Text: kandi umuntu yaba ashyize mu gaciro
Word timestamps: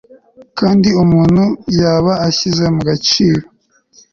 kandi 0.59 0.89
umuntu 1.03 1.43
yaba 1.79 2.13
ashyize 2.27 2.65
mu 2.75 2.81
gaciro 2.89 3.43